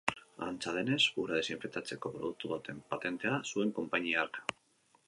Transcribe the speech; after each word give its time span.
Antza 0.45 0.71
denez, 0.77 1.03
ura 1.23 1.35
desinfektatzeko 1.41 2.13
produktu 2.17 2.53
baten 2.55 2.81
patentea 2.95 3.39
zuen 3.53 3.79
konpainia 3.79 4.23
hark. 4.27 4.43